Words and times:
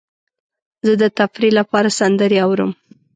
زه 0.85 0.93
د 1.01 1.03
تفریح 1.17 1.51
لپاره 1.59 1.95
سندرې 1.99 2.37
اورم. 2.45 2.71